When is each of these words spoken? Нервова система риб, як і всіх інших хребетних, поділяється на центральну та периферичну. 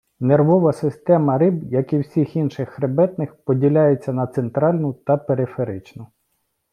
Нервова 0.29 0.71
система 0.77 1.35
риб, 1.41 1.59
як 1.73 1.93
і 1.93 1.99
всіх 1.99 2.35
інших 2.35 2.69
хребетних, 2.69 3.35
поділяється 3.35 4.13
на 4.13 4.27
центральну 4.27 4.93
та 4.93 5.17
периферичну. 5.17 6.07